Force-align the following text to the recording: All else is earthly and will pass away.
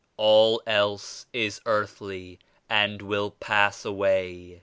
All 0.17 0.63
else 0.65 1.27
is 1.31 1.61
earthly 1.67 2.39
and 2.67 3.03
will 3.03 3.29
pass 3.39 3.85
away. 3.85 4.59